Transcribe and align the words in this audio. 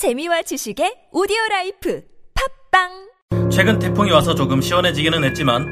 재미와 0.00 0.40
지식의 0.40 1.08
오디오 1.12 1.36
라이프 1.50 2.00
팟빵 2.72 3.50
최근 3.50 3.78
태풍이 3.78 4.10
와서 4.10 4.34
조금 4.34 4.62
시원해지기는 4.62 5.22
했지만 5.24 5.66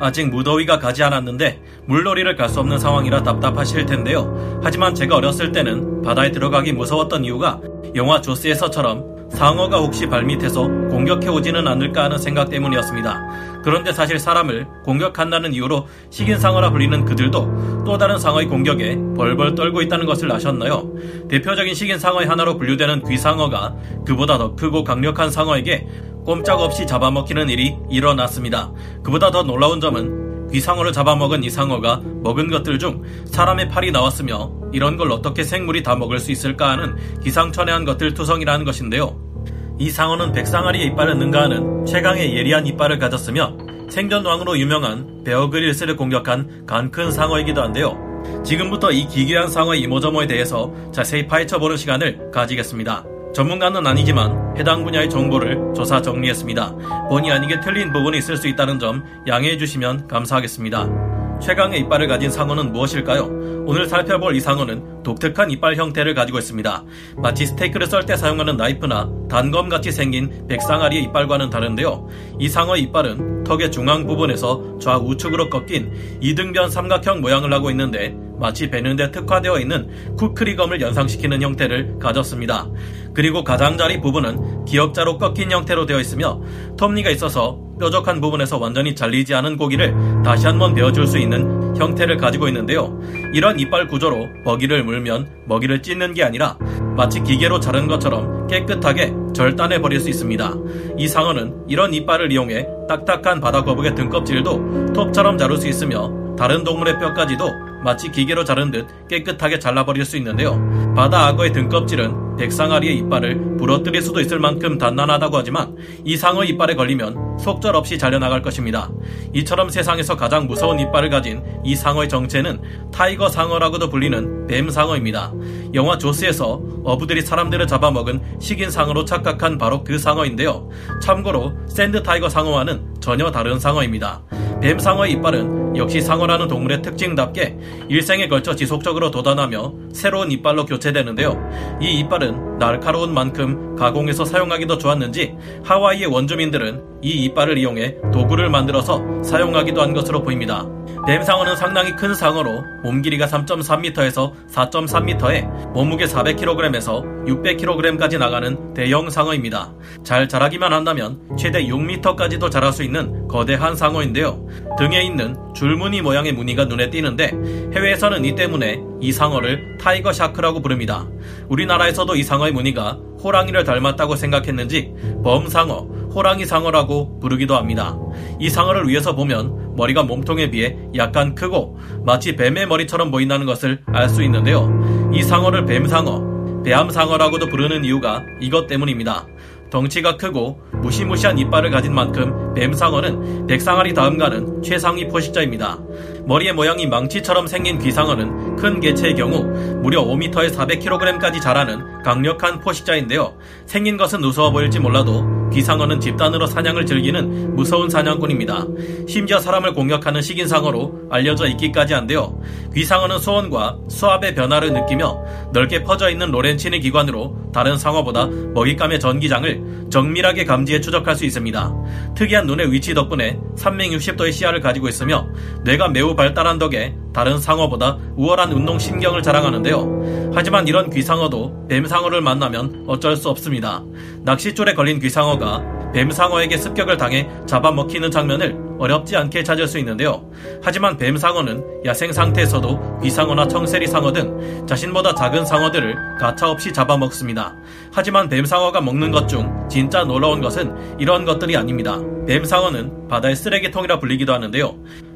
아직 0.00 0.30
무더위가 0.30 0.78
가지 0.78 1.02
않았는데 1.02 1.60
물놀이를 1.86 2.34
갈 2.34 2.48
수 2.48 2.60
없는 2.60 2.78
상황이라 2.78 3.22
답답하실 3.22 3.84
텐데요. 3.84 4.60
하지만 4.64 4.94
제가 4.94 5.16
어렸을 5.16 5.52
때는 5.52 6.00
바다에 6.00 6.30
들어가기 6.32 6.72
무서웠던 6.72 7.26
이유가 7.26 7.60
영화 7.94 8.22
조스에서처럼 8.22 9.28
상어가 9.30 9.76
혹시 9.80 10.06
발밑에서 10.06 10.62
공격해 10.88 11.28
오지는 11.28 11.68
않을까 11.68 12.04
하는 12.04 12.16
생각 12.16 12.48
때문이었습니다. 12.48 13.53
그런데 13.64 13.92
사실 13.92 14.18
사람을 14.18 14.66
공격한다는 14.84 15.54
이유로 15.54 15.88
식인 16.10 16.38
상어라 16.38 16.70
불리는 16.70 17.06
그들도 17.06 17.84
또 17.86 17.96
다른 17.96 18.18
상어의 18.18 18.46
공격에 18.46 18.98
벌벌 19.16 19.54
떨고 19.54 19.80
있다는 19.80 20.04
것을 20.04 20.30
아셨나요? 20.30 20.92
대표적인 21.30 21.74
식인 21.74 21.98
상어의 21.98 22.28
하나로 22.28 22.58
분류되는 22.58 23.04
귀상어가 23.08 23.74
그보다 24.06 24.36
더 24.36 24.54
크고 24.54 24.84
강력한 24.84 25.30
상어에게 25.30 25.88
꼼짝없이 26.26 26.86
잡아먹히는 26.86 27.48
일이 27.48 27.74
일어났습니다. 27.90 28.70
그보다 29.02 29.30
더 29.30 29.42
놀라운 29.42 29.80
점은 29.80 30.48
귀상어를 30.52 30.92
잡아먹은 30.92 31.42
이 31.42 31.48
상어가 31.48 32.02
먹은 32.22 32.50
것들 32.50 32.78
중 32.78 33.02
사람의 33.24 33.70
팔이 33.70 33.92
나왔으며 33.92 34.52
이런 34.74 34.98
걸 34.98 35.10
어떻게 35.10 35.42
생물이 35.42 35.82
다 35.82 35.96
먹을 35.96 36.18
수 36.18 36.32
있을까 36.32 36.70
하는 36.70 36.96
기상천외한 37.22 37.86
것들 37.86 38.12
투성이라는 38.12 38.66
것인데요. 38.66 39.33
이 39.78 39.90
상어는 39.90 40.32
백상아리의 40.32 40.86
이빨을 40.88 41.18
능가하는 41.18 41.86
최강의 41.86 42.36
예리한 42.36 42.66
이빨을 42.66 42.98
가졌으며 42.98 43.56
생존왕으로 43.90 44.58
유명한 44.58 45.22
베어그릴스를 45.24 45.96
공격한 45.96 46.64
간 46.66 46.90
큰 46.90 47.10
상어이기도 47.10 47.60
한데요. 47.62 47.98
지금부터 48.44 48.90
이 48.92 49.06
기괴한 49.06 49.48
상어의 49.48 49.80
이모저모에 49.82 50.26
대해서 50.26 50.72
자세히 50.92 51.26
파헤쳐보는 51.26 51.76
시간을 51.76 52.30
가지겠습니다. 52.30 53.04
전문가는 53.34 53.84
아니지만 53.84 54.56
해당 54.56 54.84
분야의 54.84 55.10
정보를 55.10 55.74
조사 55.74 56.00
정리했습니다. 56.00 57.08
본의 57.08 57.32
아니게 57.32 57.60
틀린 57.60 57.92
부분이 57.92 58.18
있을 58.18 58.36
수 58.36 58.46
있다는 58.48 58.78
점 58.78 59.02
양해해 59.26 59.58
주시면 59.58 60.06
감사하겠습니다. 60.06 61.13
최강의 61.40 61.80
이빨을 61.80 62.08
가진 62.08 62.30
상어는 62.30 62.72
무엇일까요? 62.72 63.64
오늘 63.66 63.86
살펴볼 63.86 64.36
이 64.36 64.40
상어는 64.40 65.02
독특한 65.02 65.50
이빨 65.50 65.76
형태를 65.76 66.14
가지고 66.14 66.38
있습니다. 66.38 66.84
마치 67.16 67.46
스테이크를 67.46 67.86
썰 67.86 68.04
때 68.04 68.16
사용하는 68.16 68.56
나이프나 68.56 69.10
단검같이 69.30 69.90
생긴 69.90 70.46
백상아리의 70.46 71.04
이빨과는 71.04 71.48
다른데요. 71.50 72.06
이 72.38 72.48
상어의 72.48 72.82
이빨은 72.82 73.44
턱의 73.44 73.72
중앙 73.72 74.06
부분에서 74.06 74.78
좌우측으로 74.78 75.48
꺾인 75.48 76.18
이등변 76.20 76.70
삼각형 76.70 77.20
모양을 77.20 77.52
하고 77.52 77.70
있는데 77.70 78.14
마치 78.38 78.68
베는데 78.68 79.10
특화되어 79.10 79.58
있는 79.60 80.16
쿠크리검을 80.16 80.80
연상시키는 80.80 81.40
형태를 81.40 81.98
가졌습니다. 81.98 82.68
그리고 83.14 83.44
가장자리 83.44 84.00
부분은 84.00 84.64
기역자로 84.66 85.18
꺾인 85.18 85.50
형태로 85.50 85.86
되어 85.86 86.00
있으며 86.00 86.42
톱니가 86.76 87.10
있어서 87.10 87.63
뾰족한 87.78 88.20
부분에서 88.20 88.58
완전히 88.58 88.94
잘리지 88.94 89.34
않은 89.34 89.56
고기를 89.56 89.94
다시 90.24 90.46
한번 90.46 90.74
베어줄 90.74 91.06
수 91.06 91.18
있는 91.18 91.76
형태를 91.76 92.16
가지고 92.16 92.48
있는데요. 92.48 92.98
이런 93.32 93.58
이빨 93.58 93.88
구조로 93.88 94.28
먹이를 94.44 94.84
물면 94.84 95.28
먹이를 95.46 95.82
찢는 95.82 96.14
게 96.14 96.22
아니라 96.22 96.56
마치 96.96 97.22
기계로 97.22 97.60
자른 97.60 97.86
것처럼 97.86 98.46
깨끗하게 98.46 99.12
절단해 99.34 99.80
버릴 99.80 100.00
수 100.00 100.08
있습니다. 100.08 100.54
이 100.96 101.08
상어는 101.08 101.64
이런 101.68 101.92
이빨을 101.92 102.30
이용해 102.30 102.66
딱딱한 102.88 103.40
바다 103.40 103.64
거북의 103.64 103.94
등껍질도 103.94 104.92
톱처럼 104.92 105.36
자를 105.36 105.56
수 105.56 105.66
있으며 105.66 106.12
다른 106.36 106.62
동물의 106.62 106.98
뼈까지도 106.98 107.44
마치 107.84 108.10
기계로 108.10 108.44
자른 108.44 108.70
듯 108.70 108.86
깨끗하게 109.08 109.58
잘라버릴 109.58 110.04
수 110.06 110.16
있는데요. 110.16 110.58
바다 110.96 111.26
악어의 111.26 111.52
등껍질은 111.52 112.36
백상아리의 112.36 112.96
이빨을 112.98 113.58
부러뜨릴 113.58 114.02
수도 114.02 114.20
있을 114.20 114.38
만큼 114.40 114.78
단단하다고 114.78 115.36
하지만 115.36 115.76
이 116.04 116.16
상어 116.16 116.44
이빨에 116.44 116.74
걸리면 116.74 117.38
속절없이 117.38 117.98
잘려나갈 117.98 118.42
것입니다. 118.42 118.90
이처럼 119.34 119.68
세상에서 119.68 120.16
가장 120.16 120.46
무서운 120.46 120.80
이빨을 120.80 121.10
가진 121.10 121.42
이 121.62 121.76
상어의 121.76 122.08
정체는 122.08 122.60
tiger 122.90 123.28
상어라고도 123.28 123.90
불리는 123.90 124.46
뱀 124.46 124.70
상어입니다. 124.70 125.32
영화 125.74 125.98
조스에서 125.98 126.62
어부들이 126.84 127.22
사람들을 127.22 127.66
잡아먹은 127.66 128.38
식인 128.40 128.70
상어로 128.70 129.04
착각한 129.04 129.58
바로 129.58 129.84
그 129.84 129.98
상어인데요. 129.98 130.68
참고로 131.02 131.52
sand 131.68 132.02
tiger 132.02 132.28
상어와는 132.28 132.94
전혀 133.00 133.30
다른 133.30 133.58
상어입니다. 133.58 134.22
뱀 134.64 134.78
상어의 134.78 135.12
이빨은 135.12 135.76
역시 135.76 136.00
상어라는 136.00 136.48
동물의 136.48 136.80
특징답게 136.80 137.58
일생에 137.90 138.28
걸쳐 138.28 138.56
지속적으로 138.56 139.10
돋아나며 139.10 139.74
새로운 139.92 140.30
이빨로 140.30 140.64
교체되는데요. 140.64 141.38
이 141.82 141.98
이빨은 141.98 142.58
날카로운 142.58 143.12
만큼 143.12 143.76
가공해서 143.76 144.24
사용하기도 144.24 144.78
좋았는지 144.78 145.34
하와이의 145.64 146.06
원주민들은 146.06 146.93
이 147.04 147.24
이빨을 147.24 147.58
이용해 147.58 147.96
도구를 148.14 148.48
만들어서 148.48 149.22
사용하기도 149.22 149.82
한 149.82 149.92
것으로 149.92 150.22
보입니다. 150.22 150.66
뱀상어는 151.06 151.54
상당히 151.56 151.94
큰 151.94 152.14
상어로 152.14 152.62
몸 152.82 153.02
길이가 153.02 153.26
3.3m에서 153.26 154.32
4.3m에 154.50 155.72
몸무게 155.74 156.06
400kg에서 156.06 157.26
600kg까지 157.26 158.18
나가는 158.18 158.72
대형 158.72 159.10
상어입니다. 159.10 159.74
잘 160.02 160.26
자라기만 160.28 160.72
한다면 160.72 161.20
최대 161.38 161.66
6m까지도 161.66 162.50
자랄 162.50 162.72
수 162.72 162.82
있는 162.82 163.28
거대한 163.28 163.76
상어인데요. 163.76 164.46
등에 164.78 165.02
있는 165.02 165.36
줄무늬 165.54 166.00
모양의 166.00 166.32
무늬가 166.32 166.64
눈에 166.64 166.88
띄는데 166.88 167.32
해외에서는 167.74 168.24
이 168.24 168.34
때문에 168.34 168.80
이 169.02 169.12
상어를 169.12 169.76
tiger 169.76 170.10
shark라고 170.10 170.62
부릅니다. 170.62 171.06
우리나라에서도 171.48 172.16
이 172.16 172.22
상어의 172.22 172.52
무늬가 172.52 172.98
호랑이를 173.22 173.64
닮았다고 173.64 174.16
생각했는지 174.16 174.92
범상어, 175.22 176.03
호랑이 176.14 176.46
상어라고 176.46 177.18
부르기도 177.20 177.56
합니다. 177.56 177.96
이 178.38 178.48
상어를 178.48 178.88
위에서 178.88 179.14
보면 179.14 179.74
머리가 179.76 180.04
몸통에 180.04 180.50
비해 180.50 180.76
약간 180.94 181.34
크고 181.34 181.78
마치 182.04 182.36
뱀의 182.36 182.66
머리처럼 182.66 183.10
보인다는 183.10 183.46
것을 183.46 183.82
알 183.86 184.08
수 184.08 184.22
있는데요. 184.22 184.70
이 185.12 185.22
상어를 185.22 185.64
뱀상어, 185.64 186.62
배암상어라고도 186.64 187.46
부르는 187.48 187.84
이유가 187.84 188.22
이것 188.40 188.66
때문입니다. 188.66 189.26
덩치가 189.70 190.16
크고 190.16 190.60
무시무시한 190.82 191.36
이빨을 191.36 191.70
가진 191.70 191.92
만큼 191.94 192.54
뱀상어는 192.54 193.48
백상아리 193.48 193.92
다음 193.92 194.18
가는 194.18 194.62
최상위 194.62 195.08
포식자입니다. 195.08 195.80
머리의 196.26 196.52
모양이 196.52 196.86
망치처럼 196.86 197.48
생긴 197.48 197.78
귀상어는 197.78 198.54
큰 198.54 198.78
개체의 198.78 199.16
경우 199.16 199.42
무려 199.82 200.04
5m에 200.04 200.54
400kg까지 200.54 201.40
자라는 201.40 202.02
강력한 202.04 202.60
포식자인데요. 202.60 203.36
생긴 203.66 203.96
것은 203.96 204.22
우스워 204.22 204.52
보일지 204.52 204.78
몰라도 204.78 205.33
귀상어는 205.54 206.00
집단으로 206.00 206.46
사냥을 206.46 206.84
즐기는 206.84 207.54
무서운 207.54 207.88
사냥꾼입니다. 207.88 208.66
심지어 209.06 209.38
사람을 209.38 209.72
공격하는 209.72 210.20
식인상어로 210.20 211.08
알려져 211.10 211.46
있기까지 211.48 211.94
한데요. 211.94 212.38
귀상어는 212.74 213.20
소원과 213.20 213.78
수압의 213.88 214.34
변화를 214.34 214.72
느끼며 214.72 215.24
넓게 215.52 215.84
퍼져 215.84 216.10
있는 216.10 216.32
로렌치의 216.32 216.80
기관으로 216.80 217.43
다른 217.54 217.78
상어보다 217.78 218.26
먹잇감의 218.26 218.98
전기장을 218.98 219.88
정밀하게 219.88 220.44
감지해 220.44 220.80
추적할 220.80 221.14
수 221.14 221.24
있습니다. 221.24 221.72
특이한 222.16 222.46
눈의 222.46 222.72
위치 222.72 222.92
덕분에 222.94 223.38
360도의 223.56 224.32
시야를 224.32 224.60
가지고 224.60 224.88
있으며 224.88 225.28
뇌가 225.62 225.88
매우 225.88 226.16
발달한 226.16 226.58
덕에 226.58 226.96
다른 227.14 227.38
상어보다 227.38 227.98
우월한 228.16 228.52
운동 228.52 228.78
신경을 228.78 229.22
자랑하는데요. 229.22 230.32
하지만 230.34 230.66
이런 230.66 230.90
귀상어도 230.90 231.66
뱀상어를 231.68 232.20
만나면 232.20 232.84
어쩔 232.88 233.16
수 233.16 233.28
없습니다. 233.28 233.84
낚싯줄에 234.24 234.74
걸린 234.74 234.98
귀상어가 234.98 235.62
뱀상어에게 235.94 236.56
습격을 236.56 236.96
당해 236.96 237.28
잡아먹히는 237.46 238.10
장면을 238.10 238.63
어렵지 238.78 239.16
않게 239.16 239.42
찾을 239.42 239.66
수 239.66 239.78
있는데요. 239.78 240.28
하지만 240.62 240.96
뱀상어는 240.96 241.84
야생 241.84 242.12
상태에서도 242.12 243.00
귀상어나 243.02 243.46
청세리 243.48 243.86
상어 243.86 244.12
등 244.12 244.66
자신보다 244.66 245.14
작은 245.14 245.44
상어들을 245.44 245.96
가차없이 246.18 246.72
잡아먹습니다. 246.72 247.54
하지만 247.92 248.28
뱀상어가 248.28 248.80
먹는 248.80 249.10
것 249.10 249.26
중 249.26 249.50
진짜 249.70 250.04
놀라운 250.04 250.40
것은 250.40 250.98
이런 250.98 251.24
것들이 251.24 251.56
아닙니다. 251.56 251.98
뱀상어는 252.26 253.08
바다의 253.08 253.36
쓰레기통이라 253.36 253.98
불리기도 254.00 254.32
하는데요. 254.34 254.74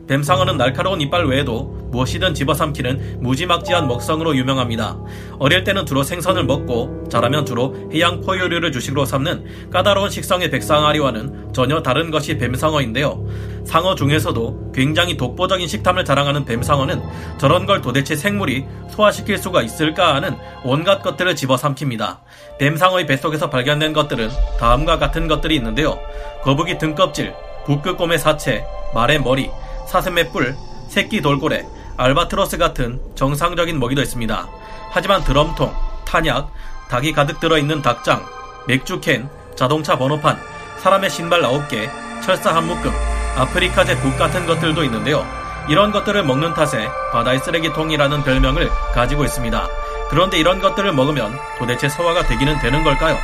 뱀상어는 0.09 0.57
날카로운 0.57 1.01
이빨 1.01 1.27
외에도 1.27 1.65
무엇이든 1.91 2.35
집어삼키는 2.35 3.19
무지막지한 3.21 3.87
먹성으로 3.87 4.37
유명합니다. 4.37 4.99
어릴 5.39 5.65
때는 5.65 5.87
주로 5.87 6.03
생선을 6.03 6.45
먹고 6.45 7.09
자라면 7.09 7.47
주로 7.47 7.75
해양 7.93 8.21
포유류를 8.21 8.73
주식으로 8.73 9.05
삼는 9.05 9.71
까다로운 9.71 10.11
식성의 10.11 10.51
백상아리와는 10.51 11.53
전혀 11.53 11.83
다른 11.83 12.11
것이 12.11 12.37
뱀상어인데요. 12.39 13.25
상어 13.65 13.95
중에서도 13.95 14.73
굉장히 14.75 15.17
독보적인 15.17 15.69
식탐을 15.69 16.05
자랑하는 16.05 16.45
뱀상어는 16.47 17.03
저런 17.37 17.67
걸 17.67 17.83
도대체 17.83 18.17
생물이 18.17 18.65
소화시킬 18.91 19.37
수가 19.37 19.63
있을까 19.63 20.15
하는 20.15 20.37
온갖 20.65 21.03
것들을 21.03 21.35
집어삼킵니다. 21.35 22.19
뱀상어의 22.59 23.07
뱃속에서 23.07 23.51
발견된 23.51 23.93
것들은 23.93 24.31
다음과 24.59 24.99
같은 24.99 25.29
것들이 25.29 25.57
있는데요. 25.57 25.99
거북이 26.43 26.79
등껍질, 26.79 27.35
북극곰의 27.67 28.19
사체, 28.19 28.65
말의 28.95 29.21
머리, 29.21 29.51
사슴의 29.89 30.31
뿔, 30.31 30.55
새끼 30.89 31.21
돌고래, 31.21 31.67
알바트로스 31.97 32.59
같은 32.59 33.01
정상적인 33.15 33.79
먹이도 33.81 34.03
있습니다. 34.03 34.49
하지만 34.91 35.25
드럼통, 35.25 35.75
탄약, 36.05 36.53
닭이 36.89 37.13
가득 37.13 37.41
들어있는 37.41 37.83
닭장, 37.83 38.25
맥주캔, 38.67 39.29
자동차 39.57 39.97
번호판, 39.97 40.39
사람의 40.79 41.11
신발 41.11 41.43
9개, 41.43 41.91
철사 42.23 42.55
한 42.55 42.67
묶음, 42.67 42.93
아프리카제 43.37 43.97
국 43.97 44.17
같은 44.17 44.47
것들도 44.47 44.85
있는데요. 44.85 45.27
이런 45.69 45.91
것들을 45.91 46.23
먹는 46.23 46.55
탓에 46.55 46.89
바다의 47.13 47.41
쓰레기통이라는 47.41 48.25
별명을 48.25 48.71
가지고 48.95 49.25
있습니다. 49.25 49.69
그런데 50.11 50.39
이런 50.39 50.61
것들을 50.61 50.93
먹으면 50.93 51.39
도대체 51.59 51.89
소화가 51.89 52.27
되기는 52.27 52.59
되는 52.61 52.85
걸까요? 52.85 53.17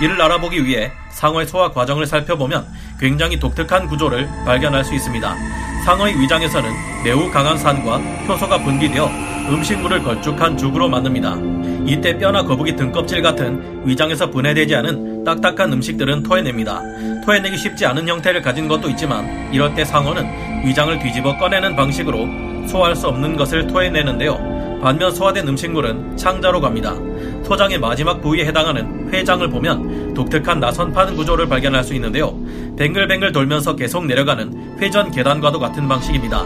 이를 0.00 0.20
알아보기 0.20 0.64
위해 0.64 0.92
상어의 1.10 1.46
소화 1.46 1.72
과정을 1.72 2.06
살펴보면 2.06 2.68
굉장히 3.00 3.38
독특한 3.38 3.88
구조를 3.88 4.28
발견할 4.44 4.84
수 4.84 4.94
있습니다. 4.94 5.67
상어의 5.88 6.20
위장에서는 6.20 6.70
매우 7.02 7.30
강한 7.30 7.56
산과 7.56 7.96
효소가 8.28 8.58
분비되어 8.58 9.06
음식물을 9.48 10.02
걸쭉한 10.02 10.58
죽으로 10.58 10.86
만듭니다. 10.86 11.38
이때 11.86 12.18
뼈나 12.18 12.42
거북이 12.42 12.76
등껍질 12.76 13.22
같은 13.22 13.80
위장에서 13.86 14.28
분해되지 14.28 14.74
않은 14.74 15.24
딱딱한 15.24 15.72
음식들은 15.72 16.24
토해냅니다. 16.24 16.82
토해내기 17.24 17.56
쉽지 17.56 17.86
않은 17.86 18.06
형태를 18.06 18.42
가진 18.42 18.68
것도 18.68 18.90
있지만 18.90 19.50
이럴 19.50 19.74
때 19.74 19.82
상어는 19.82 20.66
위장을 20.66 20.98
뒤집어 20.98 21.38
꺼내는 21.38 21.74
방식으로 21.74 22.68
소화할 22.68 22.94
수 22.94 23.08
없는 23.08 23.38
것을 23.38 23.66
토해내는데요. 23.66 24.78
반면 24.82 25.10
소화된 25.10 25.48
음식물은 25.48 26.18
창자로 26.18 26.60
갑니다. 26.60 26.94
소장의 27.44 27.78
마지막 27.78 28.20
부위에 28.20 28.44
해당하는 28.44 29.08
회장을 29.10 29.48
보면 29.48 29.87
독특한 30.18 30.58
나선판 30.58 31.14
구조를 31.14 31.48
발견할 31.48 31.84
수 31.84 31.94
있는데요. 31.94 32.34
뱅글뱅글 32.76 33.30
돌면서 33.30 33.76
계속 33.76 34.04
내려가는 34.04 34.76
회전 34.80 35.12
계단과도 35.12 35.60
같은 35.60 35.86
방식입니다. 35.86 36.44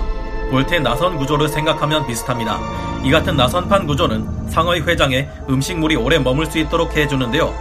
볼테 0.50 0.78
나선 0.78 1.16
구조를 1.16 1.48
생각하면 1.48 2.06
비슷합니다. 2.06 2.60
이 3.02 3.10
같은 3.10 3.34
나선판 3.34 3.86
구조는 3.86 4.50
상어의 4.50 4.82
회장에 4.82 5.26
음식물이 5.48 5.96
오래 5.96 6.18
머물 6.18 6.44
수 6.44 6.58
있도록 6.58 6.94
해주는데요. 6.94 7.54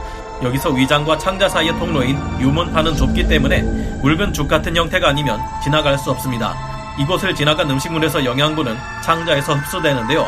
여기서 0.43 0.71
위장과 0.71 1.17
창자 1.17 1.47
사이의 1.47 1.79
통로인 1.79 2.19
유문판은 2.41 2.97
좁기 2.97 3.29
때문에 3.29 3.61
묽은 4.03 4.33
죽 4.33 4.49
같은 4.49 4.75
형태가 4.75 5.07
아니면 5.07 5.39
지나갈 5.63 5.97
수 5.97 6.11
없습니다. 6.11 6.53
이곳을 6.99 7.33
지나간 7.33 7.69
음식물에서 7.69 8.25
영양분은 8.25 8.75
창자에서 9.01 9.53
흡수되는데요. 9.53 10.27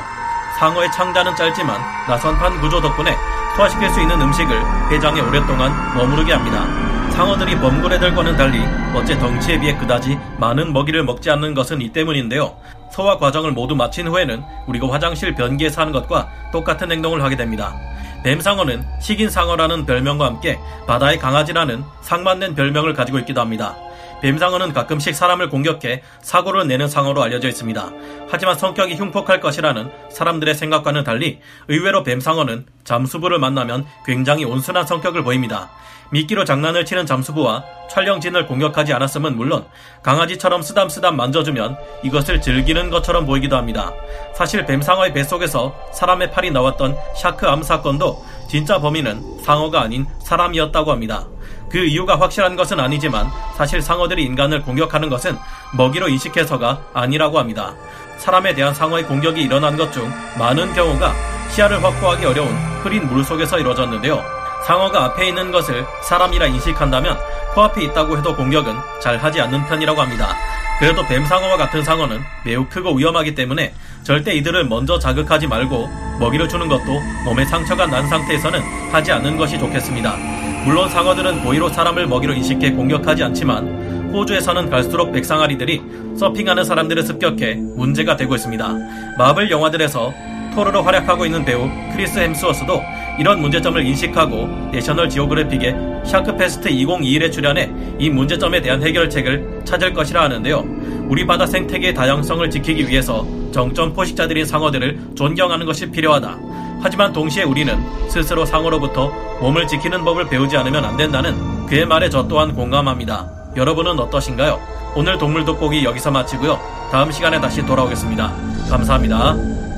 상어의 0.59 0.89
창자는 0.93 1.35
짧지만 1.35 1.77
나선판 2.07 2.61
구조 2.61 2.79
덕분에 2.79 3.13
소화시킬 3.55 3.89
수 3.91 4.01
있는 4.01 4.19
음식을 4.19 4.89
회장에 4.89 5.21
오랫동안 5.21 5.71
머무르게 5.95 6.33
합니다. 6.33 6.65
상어들이 7.11 7.59
범고래들과는 7.59 8.35
달리 8.35 8.59
어째 8.95 9.17
덩치에 9.19 9.59
비해 9.59 9.77
그다지 9.77 10.17
많은 10.39 10.73
먹이를 10.73 11.03
먹지 11.03 11.29
않는 11.29 11.53
것은 11.53 11.81
이 11.81 11.89
때문인데요. 11.89 12.55
소화 12.91 13.17
과정을 13.17 13.51
모두 13.51 13.75
마친 13.75 14.07
후에는 14.07 14.43
우리가 14.67 14.91
화장실 14.91 15.35
변기에 15.35 15.69
사는 15.69 15.91
것과 15.91 16.27
똑같은 16.51 16.91
행동을 16.91 17.23
하게 17.23 17.35
됩니다. 17.35 17.75
뱀상어는 18.23 18.83
식인 18.99 19.29
상어라는 19.29 19.85
별명과 19.85 20.25
함께 20.25 20.57
바다의 20.87 21.19
강아지라는 21.19 21.83
상맞는 22.01 22.55
별명을 22.55 22.93
가지고 22.93 23.19
있기도 23.19 23.41
합니다. 23.41 23.75
뱀상어는 24.23 24.71
가끔씩 24.71 25.13
사람을 25.13 25.49
공격해 25.49 26.01
사고를 26.21 26.65
내는 26.65 26.87
상어로 26.87 27.21
알려져 27.21 27.49
있습니다. 27.49 27.91
하지만 28.29 28.57
성격이 28.57 28.95
흉폭할 28.95 29.41
것이라는 29.41 29.91
사람들의 30.09 30.55
생각과는 30.55 31.03
달리 31.03 31.41
의외로 31.67 32.03
뱀상어는 32.03 32.65
잠수부를 32.85 33.37
만나면 33.37 33.85
굉장히 34.05 34.45
온순한 34.45 34.87
성격을 34.87 35.23
보입니다. 35.23 35.71
미끼로 36.11 36.45
장난을 36.45 36.85
치는 36.85 37.05
잠수부와 37.05 37.65
촬영진을 37.89 38.45
공격하지 38.47 38.93
않았음은 38.93 39.35
물론 39.35 39.65
강아지처럼 40.03 40.61
쓰담쓰담 40.61 41.17
만져주면 41.17 41.75
이것을 42.03 42.39
즐기는 42.39 42.89
것처럼 42.89 43.25
보이기도 43.25 43.57
합니다. 43.57 43.91
사실 44.35 44.65
뱀상어의 44.65 45.11
뱃속에서 45.11 45.75
사람의 45.91 46.31
팔이 46.31 46.51
나왔던 46.51 46.95
shark 47.17 47.45
arm 47.45 47.61
사건도 47.61 48.23
진짜 48.47 48.79
범인은 48.79 49.41
상어가 49.41 49.81
아닌 49.81 50.05
사람이었다고 50.19 50.91
합니다. 50.91 51.27
그 51.69 51.79
이유가 51.85 52.19
확실한 52.19 52.55
것은 52.55 52.79
아니지만 52.79 53.29
사실 53.55 53.81
상어들이 53.81 54.23
인간을 54.23 54.61
공격하는 54.61 55.09
것은 55.09 55.37
먹이로 55.75 56.07
인식해서가 56.09 56.81
아니라고 56.93 57.39
합니다. 57.39 57.73
사람에 58.17 58.53
대한 58.53 58.73
상어의 58.73 59.05
공격이 59.05 59.41
일어난 59.41 59.75
것 59.75 59.91
중 59.91 60.11
많은 60.39 60.73
경우가 60.73 61.13
시야를 61.49 61.83
확보하기 61.83 62.25
어려운 62.25 62.55
흐린 62.81 63.07
물 63.07 63.23
속에서 63.23 63.59
이루어졌는데요. 63.59 64.23
상어가 64.65 65.05
앞에 65.05 65.27
있는 65.27 65.51
것을 65.51 65.85
사람이라 66.03 66.47
인식한다면 66.47 67.17
코앞에 67.53 67.83
있다고 67.83 68.17
해도 68.17 68.35
공격은 68.35 68.75
잘 69.01 69.17
하지 69.17 69.41
않는 69.41 69.65
편이라고 69.67 70.01
합니다. 70.01 70.35
그래도 70.79 71.05
뱀상어와 71.05 71.57
같은 71.57 71.83
상어는 71.83 72.21
매우 72.45 72.65
크고 72.67 72.93
위험하기 72.95 73.35
때문에 73.35 73.73
절대 74.03 74.33
이들을 74.33 74.65
먼저 74.65 74.97
자극하지 74.97 75.47
말고 75.47 75.87
먹이를 76.19 76.49
주는 76.49 76.67
것도 76.67 76.99
몸에 77.25 77.45
상처가 77.45 77.85
난 77.85 78.07
상태에서는 78.07 78.91
하지 78.91 79.11
않는 79.11 79.37
것이 79.37 79.59
좋겠습니다. 79.59 80.17
물론 80.65 80.89
상어들은 80.89 81.43
고의로 81.43 81.69
사람을 81.69 82.07
먹이로 82.07 82.33
인식해 82.33 82.71
공격하지 82.71 83.21
않지만 83.23 84.11
호주에서는 84.13 84.69
갈수록 84.69 85.11
백상아리들이 85.11 85.81
서핑하는 86.17 86.63
사람들을 86.63 87.03
습격해 87.03 87.55
문제가 87.55 88.15
되고 88.15 88.33
있습니다. 88.33 88.77
마블 89.17 89.51
영화들에서 89.51 90.13
토르로 90.55 90.83
활약하고 90.83 91.25
있는 91.25 91.43
배우 91.43 91.67
크리스 91.91 92.17
헴스워스도 92.19 92.81
이런 93.19 93.41
문제점을 93.41 93.85
인식하고 93.85 94.47
내셔널 94.71 95.09
지오그래픽의 95.09 96.03
샤크페스트 96.05 96.69
2021에 96.69 97.31
출연해 97.31 97.69
이 97.99 98.09
문제점에 98.09 98.61
대한 98.61 98.81
해결책을 98.81 99.63
찾을 99.65 99.93
것이라 99.93 100.23
하는데요. 100.23 100.63
우리 101.09 101.25
바다 101.25 101.45
생태계의 101.45 101.93
다양성을 101.93 102.49
지키기 102.49 102.87
위해서 102.87 103.27
정점 103.51 103.93
포식자들인 103.93 104.45
상어들을 104.45 104.99
존경하는 105.15 105.65
것이 105.65 105.91
필요하다. 105.91 106.62
하지만 106.83 107.13
동시에 107.13 107.43
우리는 107.43 107.81
스스로 108.09 108.45
상어로부터 108.45 109.09
몸을 109.39 109.67
지키는 109.67 110.03
법을 110.03 110.27
배우지 110.27 110.57
않으면 110.57 110.83
안 110.83 110.97
된다는 110.97 111.65
그의 111.65 111.85
말에 111.85 112.09
저 112.09 112.27
또한 112.27 112.53
공감합니다. 112.53 113.29
여러분은 113.55 113.97
어떠신가요? 113.99 114.59
오늘 114.95 115.17
동물 115.17 115.45
돋보기 115.45 115.85
여기서 115.85 116.11
마치고요. 116.11 116.59
다음 116.91 117.09
시간에 117.11 117.39
다시 117.39 117.65
돌아오겠습니다. 117.65 118.33
감사합니다. 118.69 119.72